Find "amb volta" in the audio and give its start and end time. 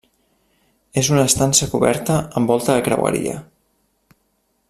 2.41-2.79